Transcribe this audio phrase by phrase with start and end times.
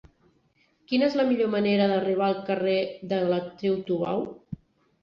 [0.91, 2.79] Quina és la millor manera d'arribar al carrer
[3.13, 4.29] de l'Actriu Tubau?